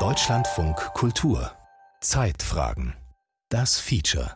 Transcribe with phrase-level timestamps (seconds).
[0.00, 1.52] Deutschlandfunk Kultur
[2.00, 2.94] Zeitfragen
[3.50, 4.32] Das Feature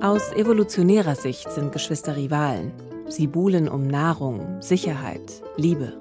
[0.00, 2.70] Aus evolutionärer Sicht sind Geschwister Rivalen.
[3.08, 6.00] Sie buhlen um Nahrung, Sicherheit, Liebe.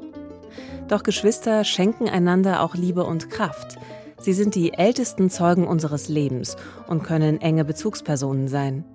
[0.87, 3.79] Doch Geschwister schenken einander auch Liebe und Kraft.
[4.19, 6.55] Sie sind die ältesten Zeugen unseres Lebens
[6.85, 8.85] und können enge Bezugspersonen sein.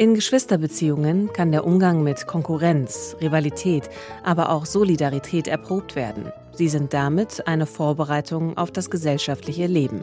[0.00, 3.90] In Geschwisterbeziehungen kann der Umgang mit Konkurrenz, Rivalität,
[4.22, 6.32] aber auch Solidarität erprobt werden.
[6.54, 10.00] Sie sind damit eine Vorbereitung auf das gesellschaftliche Leben.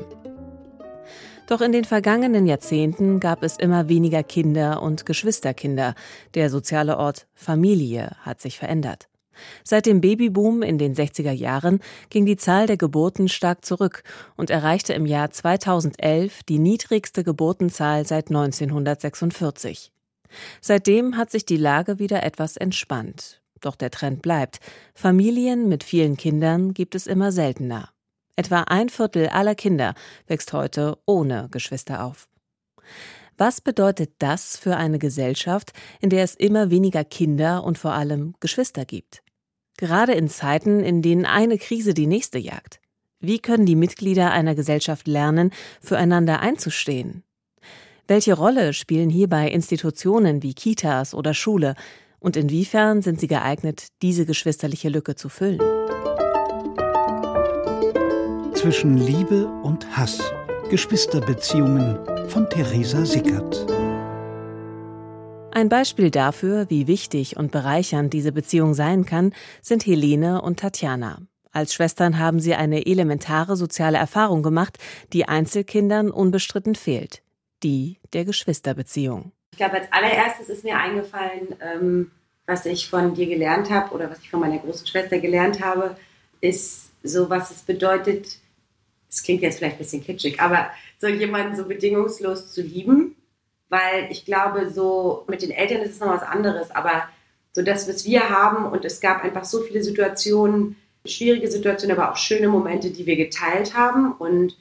[1.48, 5.96] Doch in den vergangenen Jahrzehnten gab es immer weniger Kinder und Geschwisterkinder.
[6.36, 9.10] Der soziale Ort Familie hat sich verändert.
[9.64, 11.80] Seit dem Babyboom in den 60er Jahren
[12.10, 14.04] ging die Zahl der Geburten stark zurück
[14.36, 19.92] und erreichte im Jahr 2011 die niedrigste Geburtenzahl seit 1946.
[20.62, 23.42] Seitdem hat sich die Lage wieder etwas entspannt.
[23.62, 24.60] Doch der Trend bleibt.
[24.94, 27.90] Familien mit vielen Kindern gibt es immer seltener.
[28.36, 29.96] Etwa ein Viertel aller Kinder
[30.28, 32.30] wächst heute ohne Geschwister auf.
[33.38, 38.36] Was bedeutet das für eine Gesellschaft, in der es immer weniger Kinder und vor allem
[38.40, 39.24] Geschwister gibt?
[39.78, 42.80] Gerade in Zeiten, in denen eine Krise die nächste jagt.
[43.20, 45.52] Wie können die Mitglieder einer Gesellschaft lernen,
[45.82, 47.24] füreinander einzustehen?
[48.08, 51.76] Welche Rolle spielen hierbei Institutionen wie Kitas oder Schule?
[52.20, 55.60] Und inwiefern sind sie geeignet, diese geschwisterliche Lücke zu füllen?
[58.58, 60.20] zwischen Liebe und Hass.
[60.70, 63.68] Geschwisterbeziehungen von Theresa Sickert.
[65.52, 71.20] Ein Beispiel dafür, wie wichtig und bereichernd diese Beziehung sein kann, sind Helene und Tatjana.
[71.52, 74.80] Als Schwestern haben sie eine elementare soziale Erfahrung gemacht,
[75.14, 77.22] die Einzelkindern unbestritten fehlt.
[77.64, 79.32] Die der Geschwisterbeziehung.
[79.52, 82.12] Ich glaube, als allererstes ist mir eingefallen, ähm,
[82.46, 85.98] was ich von dir gelernt habe oder was ich von meiner großen Schwester gelernt habe,
[86.42, 88.40] ist so, was es bedeutet,
[89.10, 90.70] das klingt jetzt vielleicht ein bisschen kitschig, aber
[91.00, 93.16] so jemanden so bedingungslos zu lieben,
[93.70, 97.08] weil ich glaube, so mit den Eltern ist es noch was anderes, aber
[97.52, 100.76] so das, was wir haben und es gab einfach so viele Situationen,
[101.06, 104.56] schwierige Situationen, aber auch schöne Momente, die wir geteilt haben und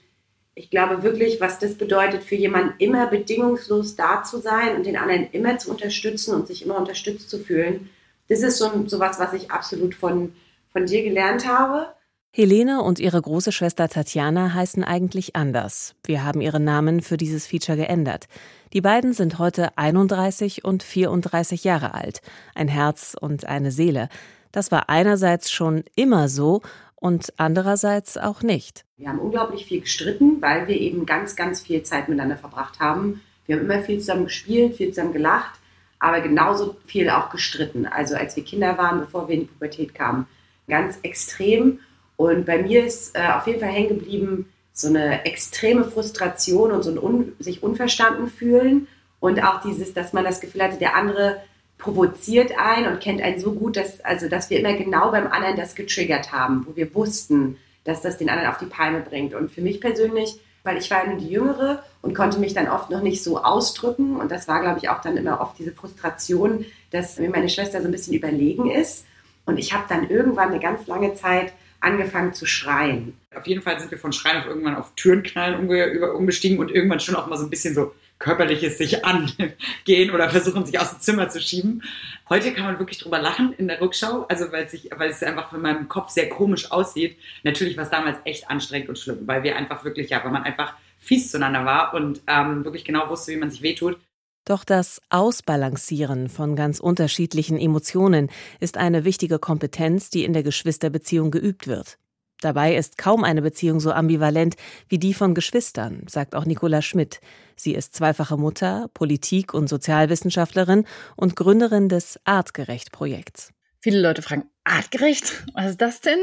[0.59, 4.97] ich glaube wirklich, was das bedeutet für jemanden, immer bedingungslos da zu sein und den
[4.97, 7.91] anderen immer zu unterstützen und sich immer unterstützt zu fühlen,
[8.29, 10.33] das ist so, so was, was ich absolut von,
[10.73, 11.89] von dir gelernt habe.
[12.33, 15.95] Helene und ihre große Schwester Tatjana heißen eigentlich anders.
[16.05, 18.27] Wir haben ihren Namen für dieses Feature geändert.
[18.73, 22.23] Die beiden sind heute 31 und 34 Jahre alt.
[22.55, 24.09] Ein Herz und eine Seele.
[24.53, 26.63] Das war einerseits schon immer so
[26.97, 28.85] und andererseits auch nicht.
[28.97, 33.21] Wir haben unglaublich viel gestritten, weil wir eben ganz, ganz viel Zeit miteinander verbracht haben.
[33.47, 35.61] Wir haben immer viel zusammen gespielt, viel zusammen gelacht,
[35.99, 37.87] aber genauso viel auch gestritten.
[37.87, 40.27] Also als wir Kinder waren, bevor wir in die Pubertät kamen.
[40.69, 41.81] Ganz extrem.
[42.17, 46.83] Und bei mir ist äh, auf jeden Fall hängen geblieben so eine extreme Frustration und
[46.83, 48.89] so ein un sich unverstanden fühlen
[49.21, 51.41] und auch dieses, dass man das Gefühl hatte, der andere
[51.79, 55.57] provoziert einen und kennt einen so gut, dass, also, dass wir immer genau beim anderen
[55.57, 59.35] das getriggert haben, wo wir wussten, dass das den anderen auf die Palme bringt.
[59.35, 62.91] Und für mich persönlich, weil ich war nur die Jüngere und konnte mich dann oft
[62.91, 66.65] noch nicht so ausdrücken und das war, glaube ich, auch dann immer oft diese Frustration,
[66.91, 69.07] dass mir meine Schwester so ein bisschen überlegen ist.
[69.45, 73.17] Und ich habe dann irgendwann eine ganz lange Zeit angefangen zu schreien.
[73.35, 77.01] Auf jeden Fall sind wir von Schreien auf irgendwann auf Türenknallen umge umgestiegen und irgendwann
[77.01, 81.01] schon auch mal so ein bisschen so körperliches sich angehen oder versuchen, sich aus dem
[81.01, 81.83] Zimmer zu schieben.
[82.29, 85.53] Heute kann man wirklich drüber lachen in der Rückschau, also weil, sich, weil es einfach
[85.53, 87.17] in meinem Kopf sehr komisch aussieht.
[87.43, 90.43] Natürlich war es damals echt anstrengend und schlimm, weil wir einfach wirklich, ja, weil man
[90.43, 93.99] einfach fies zueinander war und ähm, wirklich genau wusste, wie man sich wehtut.
[94.45, 101.33] Doch das Ausbalancieren von ganz unterschiedlichen Emotionen ist eine wichtige Kompetenz, die in der Geschwisterbeziehung
[101.33, 101.99] geübt wird.
[102.41, 104.57] Dabei ist kaum eine Beziehung so ambivalent
[104.89, 107.21] wie die von Geschwistern, sagt auch Nicola Schmidt.
[107.57, 110.85] Sie ist zweifache Mutter, Politik- und Sozialwissenschaftlerin
[111.17, 113.53] und Gründerin des Artgerecht-Projekts.
[113.81, 115.45] Viele Leute fragen, artgerecht?
[115.55, 116.19] Was ist das denn?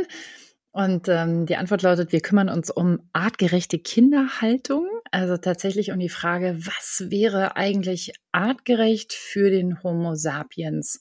[0.71, 4.87] Und ähm, die Antwort lautet, wir kümmern uns um artgerechte Kinderhaltung.
[5.11, 10.99] Also tatsächlich um die Frage, was wäre eigentlich artgerecht für den Homo sapiens,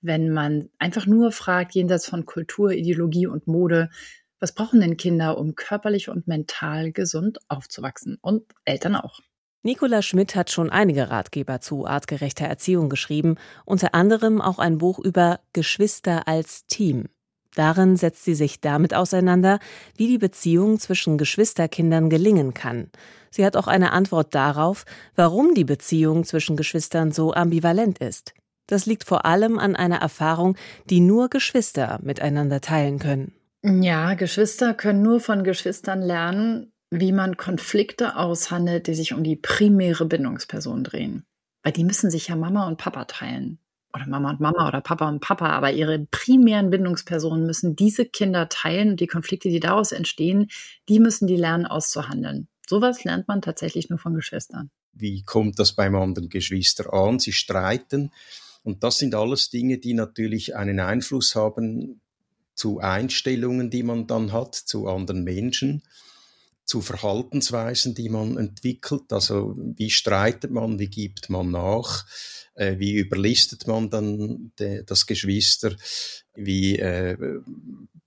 [0.00, 3.90] wenn man einfach nur fragt, jenseits von Kultur, Ideologie und Mode,
[4.40, 8.18] was brauchen denn Kinder, um körperlich und mental gesund aufzuwachsen?
[8.20, 9.20] Und Eltern auch.
[9.62, 14.98] Nicola Schmidt hat schon einige Ratgeber zu artgerechter Erziehung geschrieben, unter anderem auch ein Buch
[14.98, 17.08] über Geschwister als Team.
[17.54, 19.58] Darin setzt sie sich damit auseinander,
[19.96, 22.90] wie die Beziehung zwischen Geschwisterkindern gelingen kann.
[23.30, 24.84] Sie hat auch eine Antwort darauf,
[25.14, 28.34] warum die Beziehung zwischen Geschwistern so ambivalent ist.
[28.66, 30.56] Das liegt vor allem an einer Erfahrung,
[30.88, 33.34] die nur Geschwister miteinander teilen können.
[33.62, 39.36] Ja, Geschwister können nur von Geschwistern lernen, wie man Konflikte aushandelt, die sich um die
[39.36, 41.24] primäre Bindungsperson drehen.
[41.62, 43.58] Weil die müssen sich ja Mama und Papa teilen.
[43.92, 45.50] Oder Mama und Mama oder Papa und Papa.
[45.50, 50.48] Aber ihre primären Bindungspersonen müssen diese Kinder teilen und die Konflikte, die daraus entstehen,
[50.88, 52.48] die müssen die lernen auszuhandeln.
[52.66, 54.70] Sowas lernt man tatsächlich nur von Geschwistern.
[54.92, 57.18] Wie kommt das beim anderen Geschwister an?
[57.18, 58.10] Sie streiten.
[58.62, 62.00] Und das sind alles Dinge, die natürlich einen Einfluss haben
[62.60, 65.82] zu Einstellungen, die man dann hat, zu anderen Menschen
[66.66, 69.10] zu Verhaltensweisen, die man entwickelt.
[69.14, 72.04] Also wie streitet man, wie gibt man nach,
[72.54, 75.74] äh, wie überlistet man dann de, das Geschwister,
[76.34, 77.16] wie äh,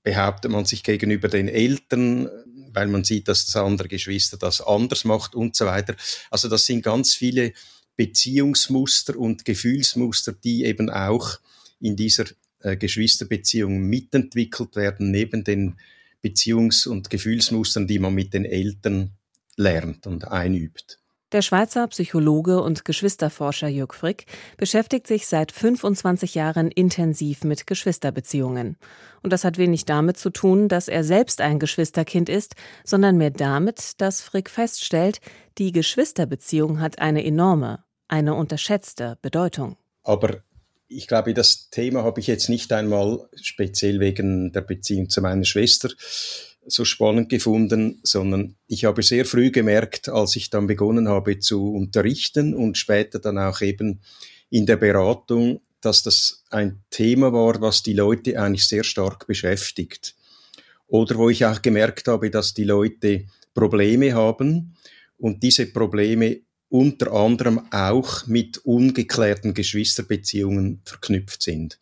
[0.03, 2.29] behauptet man sich gegenüber den Eltern,
[2.73, 5.95] weil man sieht, dass das andere Geschwister das anders macht und so weiter.
[6.29, 7.53] Also das sind ganz viele
[7.95, 11.39] Beziehungsmuster und Gefühlsmuster, die eben auch
[11.79, 12.25] in dieser
[12.63, 15.75] äh, Geschwisterbeziehung mitentwickelt werden, neben den
[16.24, 19.12] Beziehungs- und Gefühlsmustern, die man mit den Eltern
[19.57, 21.00] lernt und einübt.
[21.33, 28.77] Der Schweizer Psychologe und Geschwisterforscher Jörg Frick beschäftigt sich seit 25 Jahren intensiv mit Geschwisterbeziehungen.
[29.24, 33.31] Und das hat wenig damit zu tun, dass er selbst ein Geschwisterkind ist, sondern mehr
[33.31, 35.21] damit, dass Frick feststellt,
[35.57, 39.75] die Geschwisterbeziehung hat eine enorme, eine unterschätzte Bedeutung.
[40.04, 40.44] Aber
[40.95, 45.44] ich glaube, das Thema habe ich jetzt nicht einmal speziell wegen der Beziehung zu meiner
[45.44, 45.90] Schwester
[46.66, 51.74] so spannend gefunden, sondern ich habe sehr früh gemerkt, als ich dann begonnen habe zu
[51.74, 54.01] unterrichten und später dann auch eben
[54.50, 60.16] in der Beratung, dass das ein Thema war, was die Leute eigentlich sehr stark beschäftigt.
[60.88, 64.75] Oder wo ich auch gemerkt habe, dass die Leute Probleme haben
[65.18, 66.42] und diese Probleme
[66.74, 71.78] unter anderem auch mit ungeklärten Geschwisterbeziehungen verknüpft sind.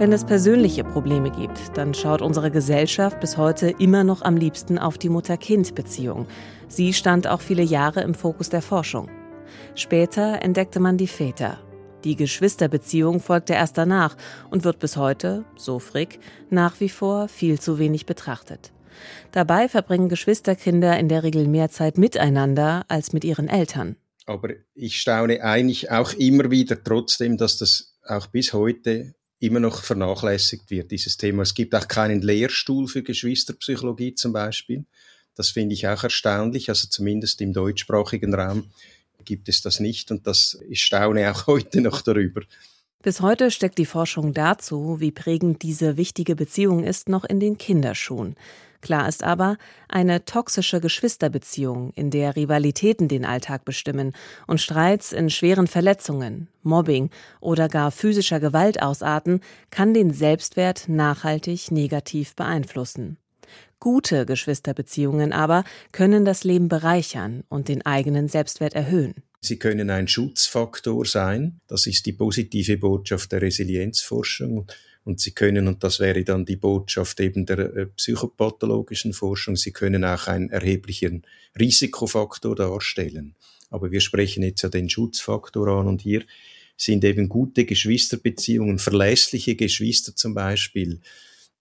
[0.00, 4.78] Wenn es persönliche Probleme gibt, dann schaut unsere Gesellschaft bis heute immer noch am liebsten
[4.78, 6.26] auf die Mutter-Kind-Beziehung.
[6.68, 9.10] Sie stand auch viele Jahre im Fokus der Forschung.
[9.74, 11.58] Später entdeckte man die Väter.
[12.04, 14.16] Die Geschwisterbeziehung folgte erst danach
[14.48, 16.18] und wird bis heute, so Frick,
[16.48, 18.72] nach wie vor viel zu wenig betrachtet.
[19.32, 23.96] Dabei verbringen Geschwisterkinder in der Regel mehr Zeit miteinander als mit ihren Eltern.
[24.24, 29.82] Aber ich staune eigentlich auch immer wieder trotzdem, dass das auch bis heute immer noch
[29.82, 31.42] vernachlässigt wird, dieses Thema.
[31.42, 34.84] Es gibt auch keinen Lehrstuhl für Geschwisterpsychologie zum Beispiel.
[35.34, 38.70] Das finde ich auch erstaunlich, also zumindest im deutschsprachigen Raum
[39.24, 42.42] gibt es das nicht und das ich staune auch heute noch darüber.
[43.02, 47.56] Bis heute steckt die Forschung dazu, wie prägend diese wichtige Beziehung ist, noch in den
[47.56, 48.36] Kinderschuhen.
[48.82, 49.56] Klar ist aber,
[49.88, 54.12] eine toxische Geschwisterbeziehung, in der Rivalitäten den Alltag bestimmen
[54.46, 57.08] und Streits in schweren Verletzungen, Mobbing
[57.40, 63.16] oder gar physischer Gewalt ausarten, kann den Selbstwert nachhaltig negativ beeinflussen.
[63.80, 69.14] Gute Geschwisterbeziehungen aber können das Leben bereichern und den eigenen Selbstwert erhöhen.
[69.40, 71.60] Sie können ein Schutzfaktor sein.
[71.66, 74.66] Das ist die positive Botschaft der Resilienzforschung.
[75.02, 79.72] Und sie können, und das wäre dann die Botschaft eben der äh, psychopathologischen Forschung, sie
[79.72, 81.22] können auch einen erheblichen
[81.58, 83.34] Risikofaktor darstellen.
[83.70, 86.22] Aber wir sprechen jetzt ja den Schutzfaktor an und hier
[86.76, 91.00] sind eben gute Geschwisterbeziehungen, verlässliche Geschwister zum Beispiel,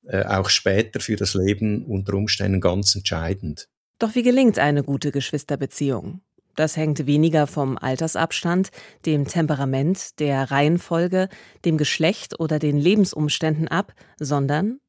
[0.10, 3.70] äh, auch später für das Leben unter Umständen ganz entscheidend.
[4.00, 6.22] Doch wie gelingt eine gute Geschwisterbeziehung?
[6.56, 8.70] Das hängt weniger vom Altersabstand,
[9.06, 11.30] dem Temperament, der Reihenfolge,
[11.64, 14.80] dem Geschlecht oder den Lebensumständen ab, sondern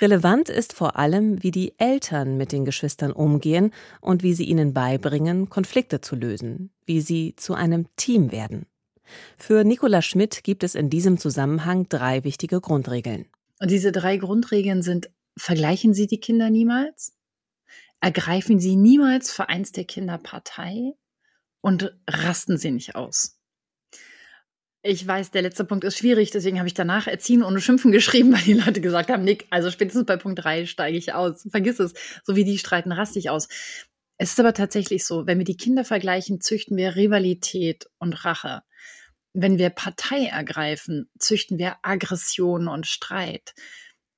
[0.00, 4.72] relevant ist vor allem, wie die Eltern mit den Geschwistern umgehen und wie sie ihnen
[4.72, 8.66] beibringen, Konflikte zu lösen, wie sie zu einem Team werden.
[9.36, 13.26] Für Nicola Schmidt gibt es in diesem Zusammenhang drei wichtige Grundregeln.
[13.62, 17.16] Und diese drei Grundregeln sind, vergleichen Sie die Kinder niemals,
[18.00, 20.94] ergreifen Sie niemals für eins der Kinder Partei
[21.60, 23.38] und rasten sie nicht aus.
[24.82, 28.32] Ich weiß, der letzte Punkt ist schwierig, deswegen habe ich danach Erziehen ohne Schimpfen geschrieben,
[28.34, 31.46] weil die Leute gesagt haben, Nick, also spätestens bei Punkt 3 steige ich aus.
[31.48, 31.94] Vergiss es.
[32.24, 33.46] So wie die streiten, raste ich aus.
[34.18, 38.64] Es ist aber tatsächlich so, wenn wir die Kinder vergleichen, züchten wir Rivalität und Rache.
[39.34, 43.54] Wenn wir Partei ergreifen, züchten wir Aggression und Streit.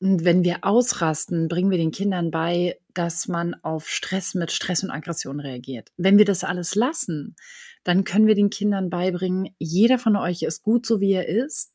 [0.00, 4.83] Und wenn wir ausrasten, bringen wir den Kindern bei, dass man auf Stress mit Stress
[4.83, 5.90] und Aggression reagiert.
[5.97, 7.37] Wenn wir das alles lassen,
[7.85, 11.74] dann können wir den Kindern beibringen, jeder von euch ist gut so wie er ist.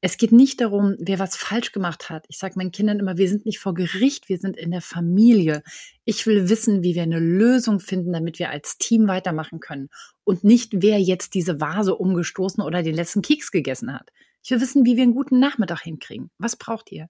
[0.00, 2.24] Es geht nicht darum, wer was falsch gemacht hat.
[2.28, 5.62] Ich sage meinen Kindern immer, wir sind nicht vor Gericht, wir sind in der Familie.
[6.04, 9.88] Ich will wissen, wie wir eine Lösung finden, damit wir als Team weitermachen können.
[10.22, 14.10] Und nicht, wer jetzt diese Vase umgestoßen oder den letzten Keks gegessen hat.
[14.44, 16.30] Ich will wissen, wie wir einen guten Nachmittag hinkriegen.
[16.38, 17.08] Was braucht ihr?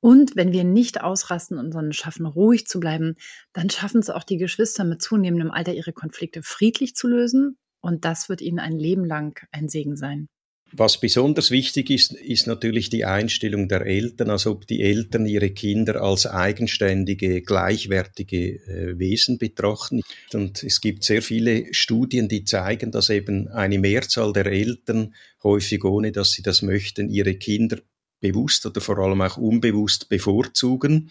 [0.00, 3.16] Und wenn wir nicht ausrasten und sondern schaffen, ruhig zu bleiben,
[3.52, 7.58] dann schaffen es auch die Geschwister mit zunehmendem Alter, ihre Konflikte friedlich zu lösen.
[7.80, 10.28] Und das wird ihnen ein Leben lang ein Segen sein.
[10.72, 15.50] Was besonders wichtig ist, ist natürlich die Einstellung der Eltern, als ob die Eltern ihre
[15.50, 20.02] Kinder als eigenständige, gleichwertige äh, Wesen betrachten.
[20.34, 25.84] Und es gibt sehr viele Studien, die zeigen, dass eben eine Mehrzahl der Eltern häufig
[25.84, 27.78] ohne, dass sie das möchten, ihre Kinder
[28.20, 31.10] bewusst oder vor allem auch unbewusst bevorzugen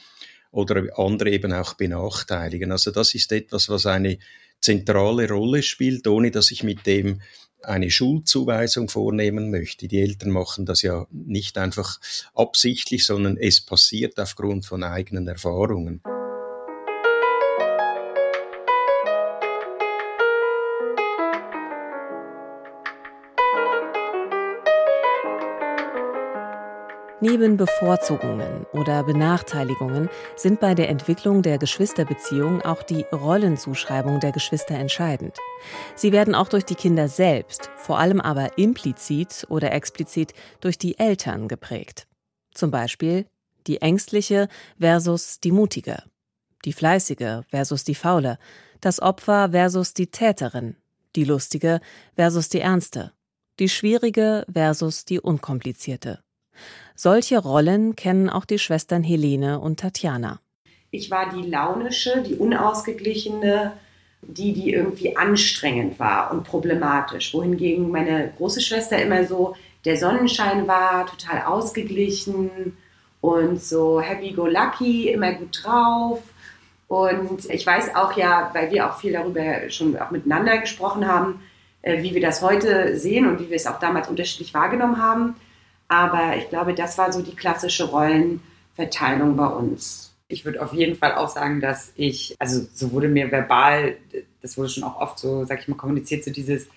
[0.52, 2.72] oder andere eben auch benachteiligen.
[2.72, 4.20] Also das ist etwas, was eine
[4.60, 7.22] zentrale Rolle spielt, ohne dass ich mit dem
[7.64, 9.88] eine Schulzuweisung vornehmen möchte.
[9.88, 12.00] Die Eltern machen das ja nicht einfach
[12.34, 16.02] absichtlich, sondern es passiert aufgrund von eigenen Erfahrungen.
[27.20, 34.76] Neben Bevorzugungen oder Benachteiligungen sind bei der Entwicklung der Geschwisterbeziehung auch die Rollenzuschreibung der Geschwister
[34.76, 35.36] entscheidend.
[35.96, 41.00] Sie werden auch durch die Kinder selbst, vor allem aber implizit oder explizit durch die
[41.00, 42.08] Eltern geprägt.
[42.54, 43.26] Zum Beispiel
[43.66, 44.48] die Ängstliche
[44.80, 46.04] versus die Mutige,
[46.66, 48.38] die Fleißige versus die Faule,
[48.80, 50.76] das Opfer versus die Täterin,
[51.16, 51.82] die Lustige
[52.16, 53.12] versus die Ernste,
[53.58, 56.22] die Schwierige versus die Unkomplizierte.
[56.96, 60.40] Solche Rollen kennen auch die Schwestern Helene und Tatjana.
[60.92, 63.74] Ich war die launische, die unausgeglichene,
[64.22, 67.34] die, die irgendwie anstrengend war und problematisch.
[67.34, 72.76] Wohingegen meine große Schwester immer so der Sonnenschein war, total ausgeglichen
[73.22, 76.22] und so happy-go-lucky, immer gut drauf.
[76.88, 81.42] Und ich weiß auch ja, weil wir auch viel darüber schon auch miteinander gesprochen haben,
[81.82, 85.36] äh, wie wir das heute sehen und wie wir es auch damals unterschiedlich wahrgenommen haben,
[85.88, 90.14] aber ich glaube, das war so die klassische Rollenverteilung bei uns.
[90.28, 93.96] Ich würde auf jeden Fall auch sagen, dass ich, also so wurde mir verbal,
[94.42, 96.68] das wurde schon auch oft so, sag ich mal, kommuniziert, so dieses,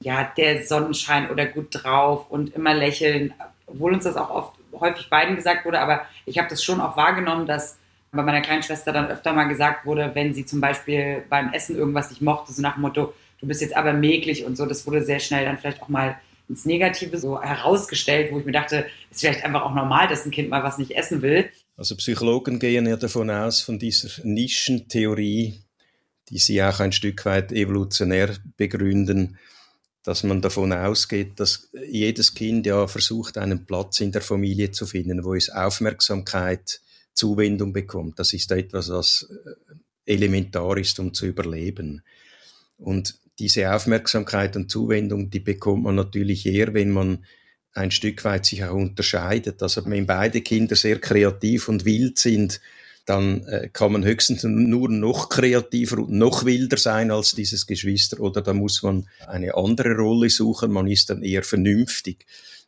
[0.00, 3.34] ja, der Sonnenschein oder gut drauf und immer lächeln,
[3.66, 6.96] obwohl uns das auch oft häufig beiden gesagt wurde, aber ich habe das schon auch
[6.96, 7.78] wahrgenommen, dass
[8.10, 11.76] bei meiner kleinen Schwester dann öfter mal gesagt wurde, wenn sie zum Beispiel beim Essen
[11.76, 14.86] irgendwas nicht mochte, so nach dem Motto, du bist jetzt aber mäglich und so, das
[14.86, 16.16] wurde sehr schnell dann vielleicht auch mal
[16.48, 20.30] ins Negative so herausgestellt, wo ich mir dachte, ist vielleicht einfach auch normal, dass ein
[20.30, 21.48] Kind mal was nicht essen will.
[21.76, 25.54] Also Psychologen gehen ja davon aus, von dieser Nischentheorie,
[26.28, 29.38] die sie auch ein Stück weit evolutionär begründen,
[30.04, 34.86] dass man davon ausgeht, dass jedes Kind ja versucht, einen Platz in der Familie zu
[34.86, 36.80] finden, wo es Aufmerksamkeit,
[37.14, 38.18] Zuwendung bekommt.
[38.18, 42.02] Das ist etwas, was äh, elementar ist, um zu überleben.
[42.76, 47.24] Und diese Aufmerksamkeit und Zuwendung, die bekommt man natürlich eher, wenn man
[47.72, 49.62] ein Stück weit sich auch unterscheidet.
[49.62, 52.60] Also wenn beide Kinder sehr kreativ und wild sind,
[53.04, 58.20] dann äh, kann man höchstens nur noch kreativer und noch wilder sein als dieses Geschwister
[58.20, 62.24] oder da muss man eine andere Rolle suchen, man ist dann eher vernünftig.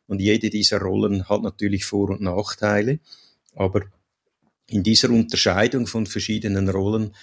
[0.07, 2.99] Und jede dieser Rollen hat natürlich Vor- und Nachteile,
[3.55, 3.83] aber
[4.69, 7.15] in dieser Unterscheidung von verschiedenen Rollen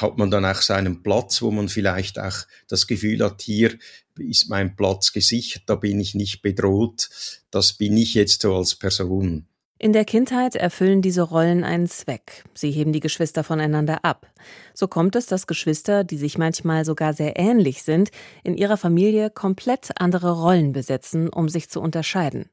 [0.00, 3.78] hat man dann auch seinen Platz, wo man vielleicht auch das Gefühl hat, hier
[4.18, 7.08] ist mein Platz gesichert, da bin ich nicht bedroht,
[7.50, 9.46] das bin ich jetzt so als Person.
[9.80, 12.42] In der Kindheit erfüllen diese Rollen einen Zweck.
[12.52, 14.26] Sie heben die Geschwister voneinander ab.
[14.74, 18.10] So kommt es, dass Geschwister, die sich manchmal sogar sehr ähnlich sind,
[18.42, 22.50] in ihrer Familie komplett andere Rollen besetzen, um sich zu unterscheiden.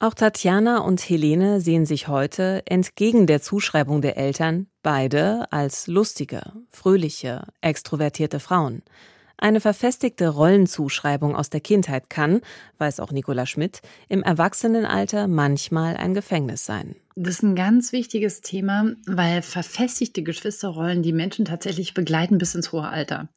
[0.00, 6.42] Auch Tatjana und Helene sehen sich heute, entgegen der Zuschreibung der Eltern, beide als lustige,
[6.70, 8.82] fröhliche, extrovertierte Frauen.
[9.42, 12.42] Eine verfestigte Rollenzuschreibung aus der Kindheit kann,
[12.78, 16.94] weiß auch Nicola Schmidt, im Erwachsenenalter manchmal ein Gefängnis sein.
[17.16, 22.70] Das ist ein ganz wichtiges Thema, weil verfestigte Geschwisterrollen die Menschen tatsächlich begleiten bis ins
[22.70, 23.28] hohe Alter.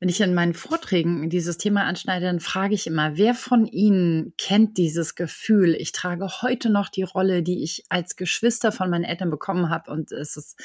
[0.00, 4.32] Wenn ich in meinen Vorträgen dieses Thema anschneide, dann frage ich immer, wer von Ihnen
[4.38, 5.74] kennt dieses Gefühl?
[5.74, 9.90] Ich trage heute noch die Rolle, die ich als Geschwister von meinen Eltern bekommen habe
[9.90, 10.56] und es ist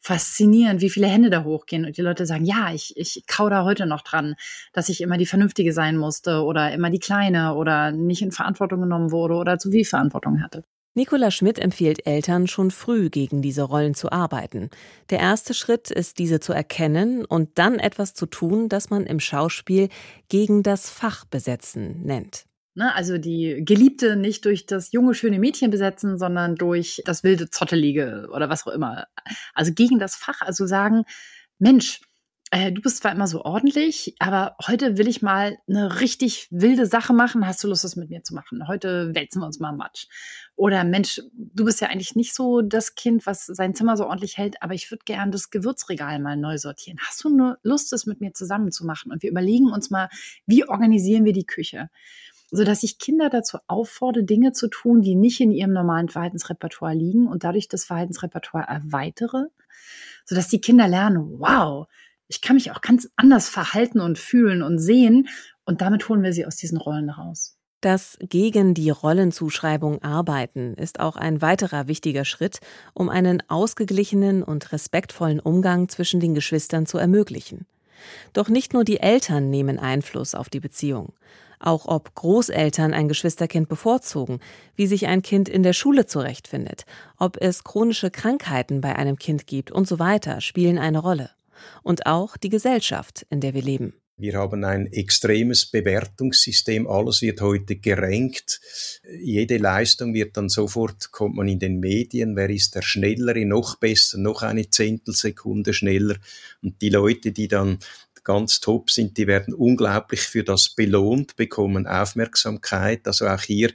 [0.00, 3.64] faszinierend, wie viele Hände da hochgehen und die Leute sagen, ja, ich, ich kau da
[3.64, 4.36] heute noch dran,
[4.72, 8.82] dass ich immer die Vernünftige sein musste oder immer die Kleine oder nicht in Verantwortung
[8.82, 10.64] genommen wurde oder zu viel Verantwortung hatte.
[10.96, 14.70] Nicola Schmidt empfiehlt Eltern schon früh gegen diese Rollen zu arbeiten.
[15.10, 19.20] Der erste Schritt ist, diese zu erkennen und dann etwas zu tun, das man im
[19.20, 19.90] Schauspiel
[20.30, 22.46] gegen das Fach besetzen nennt.
[22.74, 27.50] Ne, also die Geliebte nicht durch das junge, schöne Mädchen besetzen, sondern durch das wilde,
[27.50, 29.06] zottelige oder was auch immer.
[29.52, 31.04] Also gegen das Fach, also sagen,
[31.58, 32.00] Mensch,
[32.56, 36.86] äh, du bist zwar immer so ordentlich, aber heute will ich mal eine richtig wilde
[36.86, 37.46] Sache machen.
[37.46, 38.66] Hast du Lust, das mit mir zu machen?
[38.66, 40.06] Heute wälzen wir uns mal Matsch.
[40.54, 44.38] Oder Mensch, du bist ja eigentlich nicht so das Kind, was sein Zimmer so ordentlich
[44.38, 46.98] hält, aber ich würde gerne das Gewürzregal mal neu sortieren.
[47.06, 49.12] Hast du nur Lust, das mit mir zusammen zu machen?
[49.12, 50.08] Und wir überlegen uns mal,
[50.46, 51.90] wie organisieren wir die Küche?
[52.52, 57.26] sodass ich Kinder dazu auffordere, Dinge zu tun, die nicht in ihrem normalen Verhaltensrepertoire liegen
[57.26, 59.46] und dadurch das Verhaltensrepertoire erweitere,
[60.24, 61.88] sodass die Kinder lernen, wow,
[62.28, 65.28] ich kann mich auch ganz anders verhalten und fühlen und sehen.
[65.64, 67.56] Und damit holen wir sie aus diesen Rollen raus.
[67.80, 72.60] Das gegen die Rollenzuschreibung arbeiten ist auch ein weiterer wichtiger Schritt,
[72.94, 77.66] um einen ausgeglichenen und respektvollen Umgang zwischen den Geschwistern zu ermöglichen.
[78.32, 81.12] Doch nicht nur die Eltern nehmen Einfluss auf die Beziehung.
[81.58, 84.40] Auch ob Großeltern ein Geschwisterkind bevorzugen,
[84.74, 86.84] wie sich ein Kind in der Schule zurechtfindet,
[87.18, 91.30] ob es chronische Krankheiten bei einem Kind gibt und so weiter, spielen eine Rolle
[91.82, 93.94] und auch die Gesellschaft, in der wir leben.
[94.18, 96.86] Wir haben ein extremes Bewertungssystem.
[96.86, 98.62] Alles wird heute gerenkt.
[99.20, 102.34] Jede Leistung wird dann sofort, kommt man in den Medien.
[102.34, 103.44] Wer ist der Schnellere?
[103.44, 106.16] Noch besser, noch eine Zehntelsekunde schneller.
[106.62, 107.78] Und die Leute, die dann
[108.24, 113.06] ganz top sind, die werden unglaublich für das belohnt, bekommen Aufmerksamkeit.
[113.06, 113.70] Also auch hier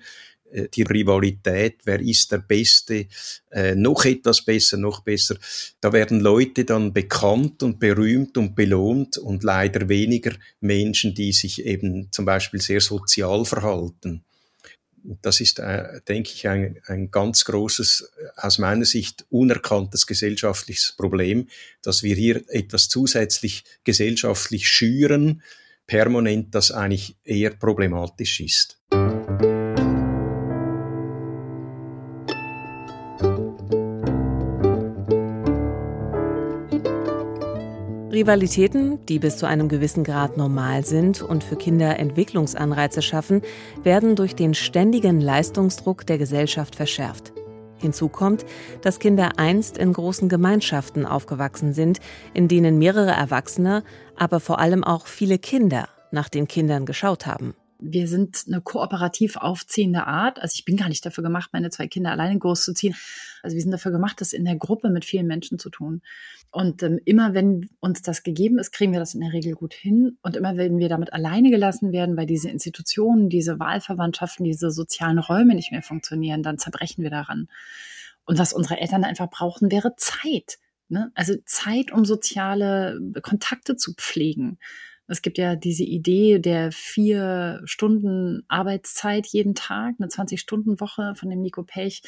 [0.52, 3.08] die Rivalität, wer ist der Beste,
[3.52, 5.36] äh, noch etwas besser, noch besser.
[5.80, 11.66] Da werden Leute dann bekannt und berühmt und belohnt und leider weniger Menschen, die sich
[11.66, 14.24] eben zum Beispiel sehr sozial verhalten.
[15.22, 21.48] Das ist, äh, denke ich, ein, ein ganz großes, aus meiner Sicht unerkanntes gesellschaftliches Problem,
[21.82, 25.42] dass wir hier etwas zusätzlich gesellschaftlich schüren,
[25.88, 28.78] permanent, das eigentlich eher problematisch ist.
[38.12, 43.42] Rivalitäten, die bis zu einem gewissen Grad normal sind und für Kinder Entwicklungsanreize schaffen,
[43.84, 47.32] werden durch den ständigen Leistungsdruck der Gesellschaft verschärft.
[47.78, 48.46] Hinzu kommt,
[48.82, 52.00] dass Kinder einst in großen Gemeinschaften aufgewachsen sind,
[52.34, 53.84] in denen mehrere Erwachsene,
[54.18, 59.36] aber vor allem auch viele Kinder nach den Kindern geschaut haben wir sind eine kooperativ
[59.36, 60.40] aufziehende Art.
[60.40, 62.96] Also ich bin gar nicht dafür gemacht, meine zwei Kinder alleine großzuziehen.
[63.42, 66.02] Also wir sind dafür gemacht, das in der Gruppe mit vielen Menschen zu tun.
[66.52, 69.74] Und ähm, immer wenn uns das gegeben ist, kriegen wir das in der Regel gut
[69.74, 70.18] hin.
[70.22, 75.20] Und immer wenn wir damit alleine gelassen werden, weil diese Institutionen, diese Wahlverwandtschaften, diese sozialen
[75.20, 77.48] Räume nicht mehr funktionieren, dann zerbrechen wir daran.
[78.26, 80.60] Und was unsere Eltern einfach brauchen, wäre Zeit.
[80.88, 81.12] Ne?
[81.16, 84.60] Also Zeit, um soziale Kontakte zu pflegen.
[85.12, 91.42] Es gibt ja diese Idee der vier Stunden Arbeitszeit jeden Tag, eine 20-Stunden-Woche von dem
[91.42, 92.02] Nico Pech.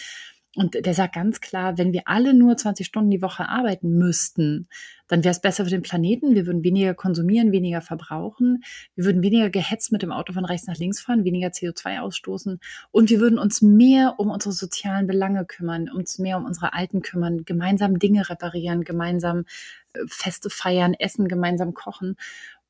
[0.56, 4.68] Und der sagt ganz klar, wenn wir alle nur 20 Stunden die Woche arbeiten müssten,
[5.08, 6.36] dann wäre es besser für den Planeten.
[6.36, 8.64] Wir würden weniger konsumieren, weniger verbrauchen.
[8.96, 12.60] Wir würden weniger gehetzt mit dem Auto von rechts nach links fahren, weniger CO2 ausstoßen.
[12.92, 17.02] Und wir würden uns mehr um unsere sozialen Belange kümmern, uns mehr um unsere Alten
[17.02, 19.46] kümmern, gemeinsam Dinge reparieren, gemeinsam
[19.94, 22.16] äh, Feste feiern, essen, gemeinsam kochen.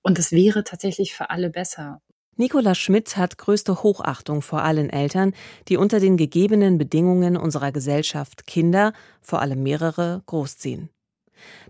[0.04, 2.02] Und es wäre tatsächlich für alle besser.
[2.36, 5.34] Nicola Schmidt hat größte Hochachtung vor allen Eltern,
[5.68, 10.89] die unter den gegebenen Bedingungen unserer Gesellschaft Kinder, vor allem mehrere, großziehen.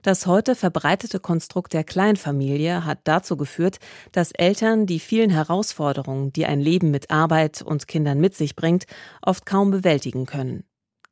[0.02, 3.80] Das heute verbreitete Konstrukt der Kleinfamilie hat dazu geführt,
[4.12, 8.86] dass Eltern die vielen Herausforderungen, die ein Leben mit Arbeit und Kindern mit sich bringt,
[9.22, 10.63] oft kaum bewältigen können.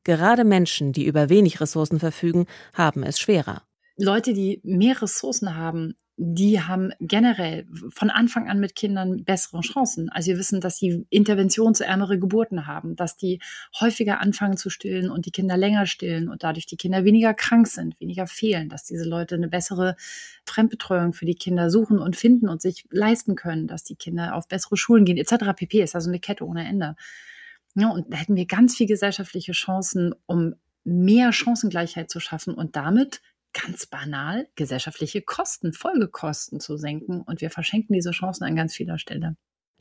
[0.03, 3.63] Gerade Menschen, die über wenig Ressourcen verfügen, haben es schwerer.
[3.97, 10.07] Leute, die mehr Ressourcen haben, die haben generell von Anfang an mit Kindern bessere Chancen.
[10.09, 13.39] Also wir wissen, dass sie interventionsärmere Geburten haben, dass die
[13.79, 17.65] häufiger anfangen zu stillen und die Kinder länger stillen und dadurch die Kinder weniger krank
[17.65, 19.95] sind, weniger fehlen, dass diese Leute eine bessere
[20.45, 24.47] Fremdbetreuung für die Kinder suchen und finden und sich leisten können, dass die Kinder auf
[24.47, 25.55] bessere Schulen gehen, etc.
[25.55, 25.81] pp.
[25.81, 26.95] ist also eine Kette ohne Ende.
[27.73, 30.53] Ja, und da hätten wir ganz viel gesellschaftliche Chancen, um
[30.83, 33.21] mehr Chancengleichheit zu schaffen und damit
[33.53, 37.21] ganz banal gesellschaftliche Kosten, Folgekosten zu senken.
[37.21, 39.35] Und wir verschenken diese Chancen an ganz vieler Stelle.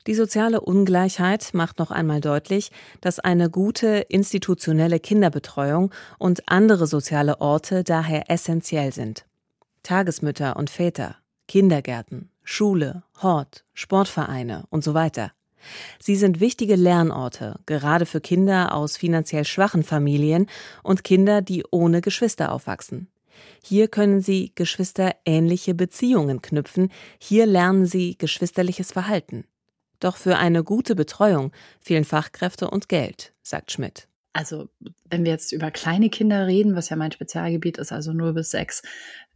[0.06, 2.70] Die soziale Ungleichheit macht noch einmal deutlich,
[3.02, 9.26] dass eine gute institutionelle Kinderbetreuung und andere soziale Orte daher essentiell sind.
[9.83, 11.16] Tagesmütter und Väter,
[11.48, 15.33] Kindergärten, Schule, Hort, Sportvereine und so weiter.
[15.98, 20.46] Sie sind wichtige Lernorte, gerade für Kinder aus finanziell schwachen Familien
[20.83, 23.09] und Kinder, die ohne Geschwister aufwachsen.
[23.62, 29.44] Hier können sie geschwisterähnliche Beziehungen knüpfen, hier lernen sie geschwisterliches Verhalten.
[30.00, 34.09] Doch für eine gute Betreuung fehlen Fachkräfte und Geld, sagt Schmidt.
[34.33, 34.68] Also,
[35.11, 38.50] wenn wir jetzt über kleine Kinder reden, was ja mein Spezialgebiet ist, also nur bis
[38.50, 38.83] sechs,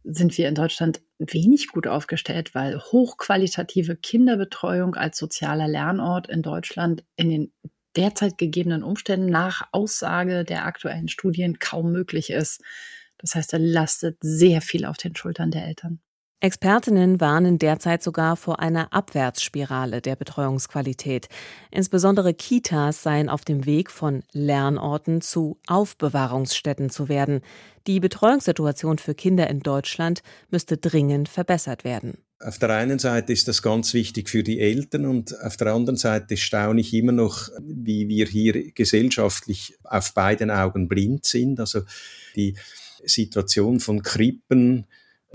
[0.05, 7.03] sind wir in Deutschland wenig gut aufgestellt, weil hochqualitative Kinderbetreuung als sozialer Lernort in Deutschland
[7.17, 7.53] in den
[7.95, 12.61] derzeit gegebenen Umständen nach Aussage der aktuellen Studien kaum möglich ist.
[13.25, 15.99] Das heißt, da lastet sehr viel auf den Schultern der Eltern.
[16.45, 21.27] Expertinnen warnen derzeit sogar vor einer Abwärtsspirale der Betreuungsqualität.
[21.71, 27.41] Insbesondere Kitas seien auf dem Weg von Lernorten zu Aufbewahrungsstätten zu werden.
[27.87, 32.19] Die Betreuungssituation für Kinder in Deutschland müsste dringend verbessert werden.
[32.39, 35.97] Auf der einen Seite ist das ganz wichtig für die Eltern und auf der anderen
[35.97, 41.59] Seite staune ich immer noch, wie wir hier gesellschaftlich auf beiden Augen blind sind.
[41.59, 41.81] Also
[42.35, 42.55] die
[43.03, 44.85] Situation von Krippen,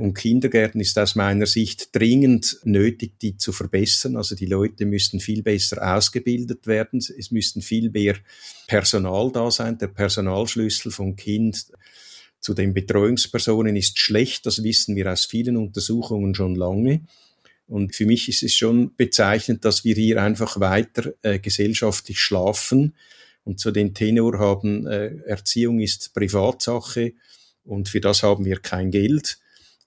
[0.00, 4.16] und Kindergärten ist aus meiner Sicht dringend nötig, die zu verbessern.
[4.16, 6.98] Also die Leute müssten viel besser ausgebildet werden.
[6.98, 8.16] Es müssten viel mehr
[8.66, 9.78] Personal da sein.
[9.78, 11.66] Der Personalschlüssel vom Kind
[12.40, 14.46] zu den Betreuungspersonen ist schlecht.
[14.46, 17.02] Das wissen wir aus vielen Untersuchungen schon lange.
[17.66, 22.94] Und für mich ist es schon bezeichnend, dass wir hier einfach weiter äh, gesellschaftlich schlafen
[23.44, 27.12] und zu den Tenor haben, äh, Erziehung ist Privatsache
[27.64, 29.38] und für das haben wir kein Geld.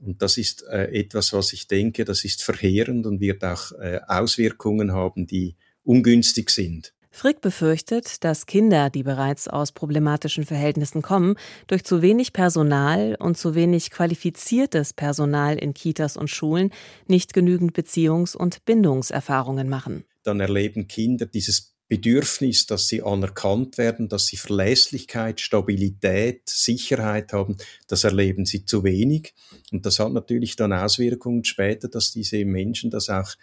[0.06, 4.00] Und das ist äh, etwas, was ich denke, das ist verheerend und wird auch äh,
[4.08, 6.94] Auswirkungen haben, die ungünstig sind.
[7.16, 11.36] Frick befürchtet, dass Kinder, die bereits aus problematischen Verhältnissen kommen,
[11.68, 16.72] durch zu wenig Personal und zu wenig qualifiziertes Personal in Kitas und Schulen
[17.08, 20.06] nicht genügend Beziehungs- und Bindungserfahrungen machen.
[20.24, 27.56] Dann erleben Kinder dieses Bedürfnis, dass sie anerkannt werden, dass sie Verlässlichkeit, Stabilität, Sicherheit haben,
[27.88, 29.36] das erleben sie zu wenig.
[29.72, 33.36] Und das hat natürlich dann Auswirkungen später, dass diese Menschen das auch,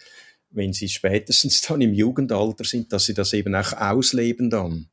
[0.50, 4.88] wenn sie spätestens dann im Jugendalter sind, dass sie das eben auch ausleben dann.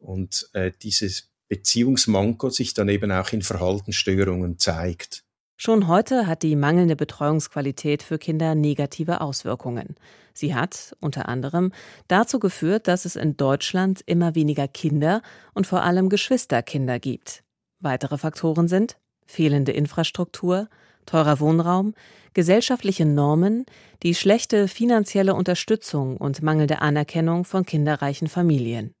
[0.00, 5.22] Und äh, dieses Beziehungsmanko sich dann eben auch in Verhaltensstörungen zeigt.
[5.62, 9.94] Schon heute hat die mangelnde Betreuungsqualität für Kinder negative Auswirkungen.
[10.32, 11.72] Sie hat unter anderem
[12.08, 15.20] dazu geführt, dass es in Deutschland immer weniger Kinder
[15.52, 17.42] und vor allem Geschwisterkinder gibt.
[17.78, 18.96] Weitere Faktoren sind
[19.26, 20.70] fehlende Infrastruktur,
[21.04, 21.92] teurer Wohnraum,
[22.32, 23.66] gesellschaftliche Normen,
[24.02, 28.94] die schlechte finanzielle Unterstützung und mangelnde Anerkennung von kinderreichen Familien.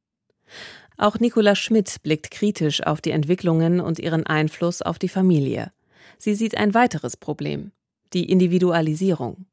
[0.98, 5.72] Auch Nicola Schmidt blickt kritisch auf die Entwicklungen und ihren Einfluss auf die Familie.
[6.20, 7.72] Sie sieht ein weiteres Problem,
[8.12, 9.46] die Individualisierung.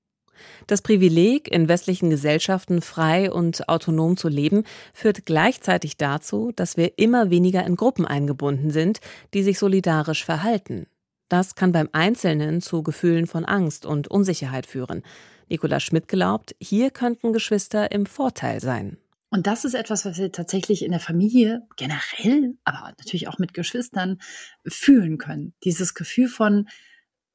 [0.68, 7.00] Das Privileg, in westlichen Gesellschaften frei und autonom zu leben, führt gleichzeitig dazu, dass wir
[7.00, 9.00] immer weniger in Gruppen eingebunden sind,
[9.34, 10.88] die sich solidarisch verhalten.
[11.30, 15.04] Das kann beim Einzelnen zu Gefühlen von Angst und Unsicherheit führen.
[15.48, 18.98] Nicola Schmidt glaubt, hier könnten Geschwister im Vorteil sein.
[19.30, 23.54] Und das ist etwas, was wir tatsächlich in der Familie generell, aber natürlich auch mit
[23.54, 24.20] Geschwistern
[24.66, 25.54] fühlen können.
[25.64, 26.68] Dieses Gefühl von,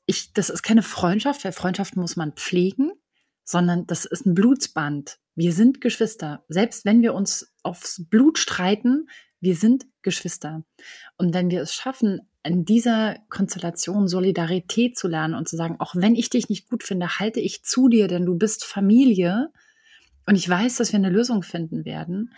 [0.06, 2.92] ich, das ist keine Freundschaft, weil Freundschaft muss man pflegen,
[3.44, 5.18] sondern das ist ein Blutsband.
[5.34, 6.44] Wir sind Geschwister.
[6.48, 9.08] Selbst wenn wir uns aufs Blut streiten,
[9.40, 10.64] wir sind Geschwister.
[11.18, 15.94] Und wenn wir es schaffen, in dieser Konstellation Solidarität zu lernen und zu sagen, auch
[15.94, 19.52] wenn ich dich nicht gut finde, halte ich zu dir, denn du bist Familie,
[20.26, 22.30] und ich weiß, dass wir eine Lösung finden werden,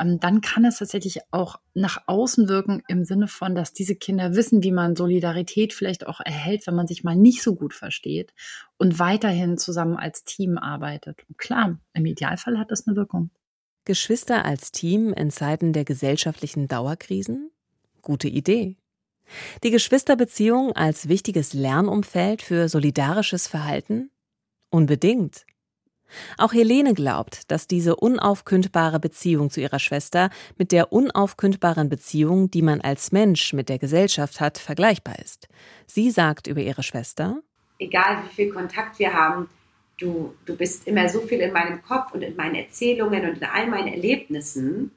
[0.00, 4.34] ähm, dann kann es tatsächlich auch nach außen wirken im Sinne von, dass diese Kinder
[4.34, 8.32] wissen, wie man Solidarität vielleicht auch erhält, wenn man sich mal nicht so gut versteht
[8.78, 11.24] und weiterhin zusammen als Team arbeitet.
[11.28, 13.30] Und klar, im Idealfall hat das eine Wirkung.
[13.84, 17.50] Geschwister als Team in Zeiten der gesellschaftlichen Dauerkrisen?
[18.02, 18.76] Gute Idee.
[19.62, 24.10] Die Geschwisterbeziehung als wichtiges Lernumfeld für solidarisches Verhalten?
[24.70, 25.44] Unbedingt.
[26.38, 32.62] Auch Helene glaubt, dass diese unaufkündbare Beziehung zu ihrer Schwester mit der unaufkündbaren Beziehung, die
[32.62, 35.48] man als Mensch mit der Gesellschaft hat, vergleichbar ist.
[35.86, 37.40] Sie sagt über ihre Schwester,
[37.78, 39.48] egal wie viel Kontakt wir haben,
[39.98, 43.44] du, du bist immer so viel in meinem Kopf und in meinen Erzählungen und in
[43.44, 44.92] all meinen Erlebnissen.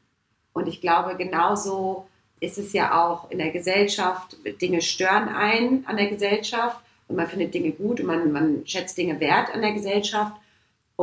[0.53, 2.07] Und ich glaube, genauso
[2.39, 7.27] ist es ja auch in der Gesellschaft, Dinge stören ein an der Gesellschaft und man
[7.27, 10.33] findet Dinge gut und man, man schätzt Dinge wert an der Gesellschaft.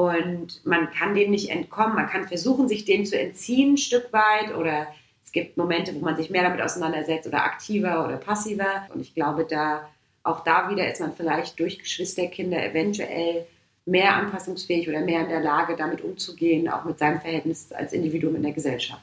[0.01, 1.95] Und man kann dem nicht entkommen.
[1.95, 4.55] Man kann versuchen, sich dem zu entziehen, ein Stück weit.
[4.57, 4.87] Oder
[5.23, 8.89] es gibt Momente, wo man sich mehr damit auseinandersetzt oder aktiver oder passiver.
[8.95, 9.89] Und ich glaube, da
[10.23, 13.47] auch da wieder ist man vielleicht durch Geschwisterkinder eventuell
[13.85, 18.37] mehr anpassungsfähig oder mehr in der Lage, damit umzugehen, auch mit seinem Verhältnis als Individuum
[18.37, 19.03] in der Gesellschaft.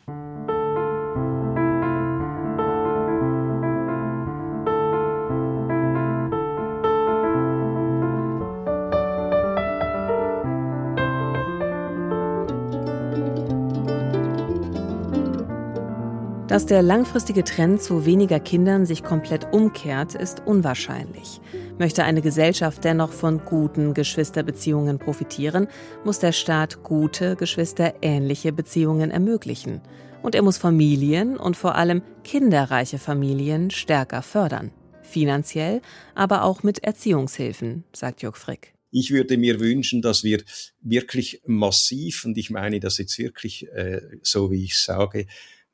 [16.57, 21.39] Dass der langfristige Trend zu weniger Kindern sich komplett umkehrt, ist unwahrscheinlich.
[21.77, 25.67] Möchte eine Gesellschaft dennoch von guten Geschwisterbeziehungen profitieren,
[26.03, 29.81] muss der Staat gute, geschwisterähnliche Beziehungen ermöglichen.
[30.23, 34.71] Und er muss Familien und vor allem kinderreiche Familien stärker fördern.
[35.03, 35.83] Finanziell,
[36.15, 38.73] aber auch mit Erziehungshilfen, sagt Jörg Frick.
[38.89, 40.41] Ich würde mir wünschen, dass wir
[40.81, 45.27] wirklich massiv, und ich meine das jetzt wirklich äh, so, wie ich sage,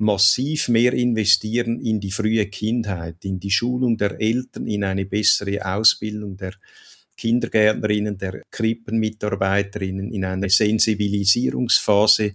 [0.04, 5.66] massiv mehr investieren in die frühe Kindheit, in die Schulung der Eltern, in eine bessere
[5.66, 6.54] Ausbildung der
[7.18, 12.34] Kindergärtnerinnen, der Krippenmitarbeiterinnen, in eine Sensibilisierungsphase.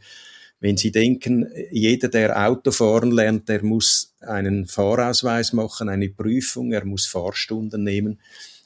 [0.61, 6.73] Wenn Sie denken, jeder, der Auto fahren lernt, der muss einen Fahrausweis machen, eine Prüfung,
[6.73, 8.19] er muss Fahrstunden nehmen.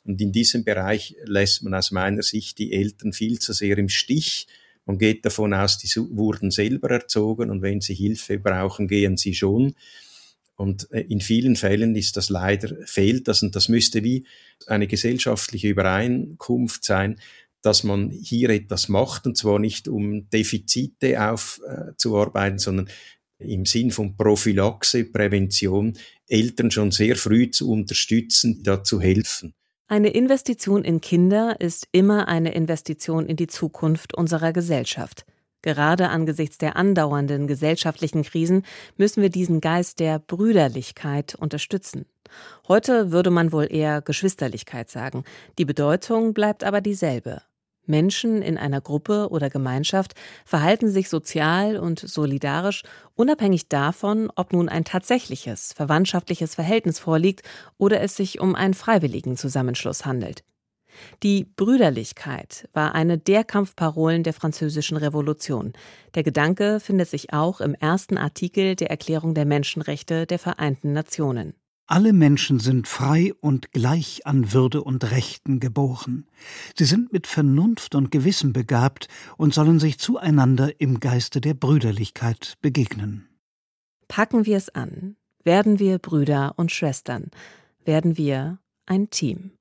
[0.04, 3.88] Und in diesem Bereich lässt man aus meiner Sicht die Eltern viel zu sehr im
[3.88, 4.46] Stich.
[4.84, 9.34] Man geht davon aus, die wurden selber erzogen und wenn sie Hilfe brauchen, gehen sie
[9.34, 9.74] schon.
[10.56, 14.26] Und äh, in vielen Fällen ist das leider, fehlt das und das müsste wie
[14.66, 17.18] eine gesellschaftliche Übereinkunft sein,
[17.62, 22.88] dass man hier etwas macht und zwar nicht um Defizite aufzuarbeiten, sondern
[23.38, 25.94] im Sinn von Prophylaxe, Prävention,
[26.28, 29.54] Eltern schon sehr früh zu unterstützen, da zu helfen.
[29.92, 35.26] Eine Investition in Kinder ist immer eine Investition in die Zukunft unserer Gesellschaft.
[35.60, 38.64] Gerade angesichts der andauernden gesellschaftlichen Krisen
[38.96, 42.06] müssen wir diesen Geist der Brüderlichkeit unterstützen.
[42.68, 45.24] Heute würde man wohl eher Geschwisterlichkeit sagen.
[45.58, 47.42] Die Bedeutung bleibt aber dieselbe.
[47.86, 50.14] Menschen in einer Gruppe oder Gemeinschaft
[50.44, 52.82] verhalten sich sozial und solidarisch,
[53.14, 57.42] unabhängig davon, ob nun ein tatsächliches verwandtschaftliches Verhältnis vorliegt
[57.78, 60.44] oder es sich um einen freiwilligen Zusammenschluss handelt.
[61.22, 65.72] Die Brüderlichkeit war eine der Kampfparolen der französischen Revolution.
[66.14, 71.54] Der Gedanke findet sich auch im ersten Artikel der Erklärung der Menschenrechte der Vereinten Nationen.
[71.86, 76.26] Alle Menschen sind frei und gleich an Würde und Rechten geboren.
[76.76, 82.54] Sie sind mit Vernunft und Gewissen begabt und sollen sich zueinander im Geiste der Brüderlichkeit
[82.62, 83.28] begegnen.
[84.08, 87.30] Packen wir es an, werden wir Brüder und Schwestern,
[87.84, 89.52] werden wir ein Team.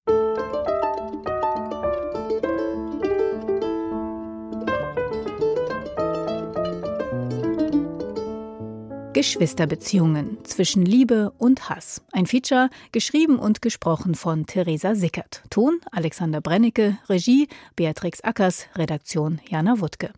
[9.22, 12.02] Geschwisterbeziehungen zwischen Liebe und Hass.
[12.12, 15.44] Ein Feature, geschrieben und gesprochen von Theresa Sickert.
[15.52, 20.12] Ton Alexander Brennecke, Regie Beatrix Ackers, Redaktion Jana Wuttke.